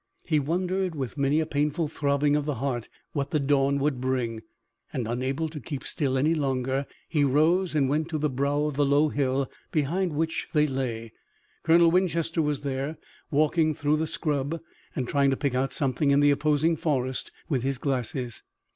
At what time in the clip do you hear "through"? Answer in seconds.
13.75-13.97